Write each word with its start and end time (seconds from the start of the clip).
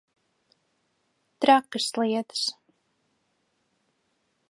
Trakas 1.45 1.87
lietas. 2.01 2.43